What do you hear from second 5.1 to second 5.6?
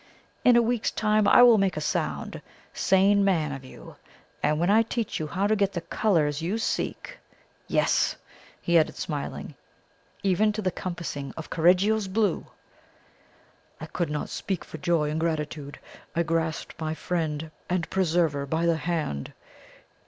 you how to